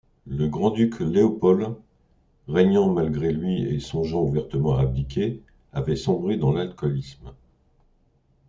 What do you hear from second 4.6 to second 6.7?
à abdiquer, avait sombré dans